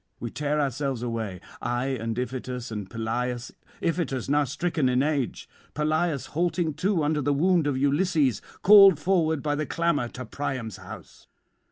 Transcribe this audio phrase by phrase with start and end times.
[0.19, 3.51] We tear ourselves away, I and Iphitus and Pelias,
[3.83, 9.43] Iphitus now stricken in age, Pelias halting too under the wound of Ulysses, called forward
[9.43, 11.27] by the clamour to Priam's house.